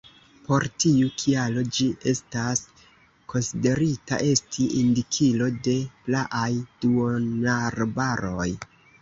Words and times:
Por 0.45 0.63
tiu 0.83 1.09
kialo 1.23 1.63
ĝi 1.79 1.85
estas 2.11 2.63
konsiderita 3.33 4.19
esti 4.31 4.67
indikilo 4.81 5.51
de 5.69 5.77
praaj 6.09 6.49
duonarbaroj. 6.81 8.51